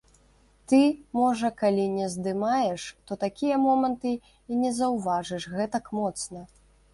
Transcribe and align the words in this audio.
Ты, 0.71 0.77
можа, 1.17 1.51
калі 1.61 1.83
не 1.97 2.07
здымаеш, 2.13 2.85
то 3.11 3.19
такія 3.25 3.59
моманты 3.67 4.15
і 4.25 4.53
не 4.63 4.73
заўважыш 4.79 5.43
гэтак 5.57 5.85
моцна. 6.01 6.41